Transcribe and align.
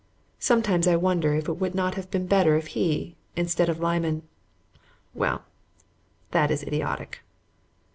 Sometimes 0.39 0.87
I 0.87 0.95
wonder 0.95 1.35
if 1.35 1.47
it 1.47 1.57
would 1.59 1.75
not 1.75 1.93
have 1.93 2.09
been 2.09 2.25
better 2.25 2.57
if 2.57 2.69
he, 2.73 3.17
instead 3.35 3.69
of 3.69 3.79
Lyman 3.79 4.23
Well, 5.13 5.43
that 6.31 6.49
is 6.49 6.63
idiotic. 6.63 7.21